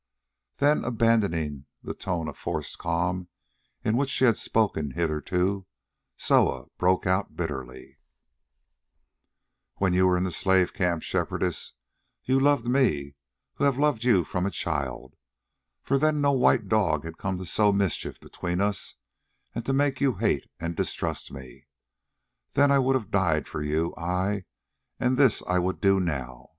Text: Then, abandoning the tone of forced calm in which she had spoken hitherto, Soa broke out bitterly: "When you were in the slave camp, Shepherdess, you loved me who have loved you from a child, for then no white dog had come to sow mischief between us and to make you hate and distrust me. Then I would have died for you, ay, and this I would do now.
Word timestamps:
Then, 0.57 0.83
abandoning 0.83 1.67
the 1.83 1.93
tone 1.93 2.27
of 2.27 2.35
forced 2.35 2.79
calm 2.79 3.27
in 3.85 3.95
which 3.95 4.09
she 4.09 4.25
had 4.25 4.35
spoken 4.35 4.93
hitherto, 4.95 5.67
Soa 6.17 6.65
broke 6.79 7.05
out 7.05 7.35
bitterly: 7.37 7.99
"When 9.75 9.93
you 9.93 10.07
were 10.07 10.17
in 10.17 10.23
the 10.23 10.31
slave 10.31 10.73
camp, 10.73 11.03
Shepherdess, 11.03 11.73
you 12.23 12.39
loved 12.39 12.65
me 12.65 13.13
who 13.57 13.63
have 13.65 13.77
loved 13.77 14.03
you 14.03 14.23
from 14.23 14.47
a 14.47 14.49
child, 14.49 15.13
for 15.83 15.99
then 15.99 16.19
no 16.19 16.31
white 16.31 16.67
dog 16.67 17.03
had 17.03 17.19
come 17.19 17.37
to 17.37 17.45
sow 17.45 17.71
mischief 17.71 18.19
between 18.19 18.59
us 18.59 18.95
and 19.53 19.63
to 19.67 19.71
make 19.71 20.01
you 20.01 20.13
hate 20.15 20.49
and 20.59 20.75
distrust 20.75 21.31
me. 21.31 21.67
Then 22.53 22.71
I 22.71 22.79
would 22.79 22.95
have 22.95 23.11
died 23.11 23.47
for 23.47 23.61
you, 23.61 23.93
ay, 23.99 24.45
and 24.99 25.15
this 25.15 25.43
I 25.45 25.59
would 25.59 25.79
do 25.79 25.99
now. 25.99 26.49